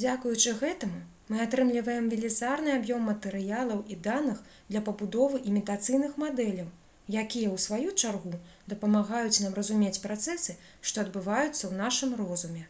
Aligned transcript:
дзякуючы 0.00 0.50
гэтаму 0.62 0.98
мы 1.30 1.38
атрымліваем 1.44 2.10
велізарны 2.14 2.74
аб'ём 2.80 3.06
матэрыялаў 3.12 3.80
і 3.94 3.98
даных 4.08 4.42
для 4.72 4.82
пабудовы 4.90 5.40
імітацыйных 5.54 6.18
мадэляў 6.26 6.68
якія 7.24 7.54
у 7.56 7.58
сваю 7.66 7.96
чаргу 8.02 8.36
дапамагаюць 8.76 9.40
нам 9.48 9.56
разумець 9.64 9.96
працэсы 10.06 10.58
што 10.90 11.04
адбываюцца 11.06 11.60
ў 11.70 11.84
нашым 11.84 12.12
розуме 12.24 12.68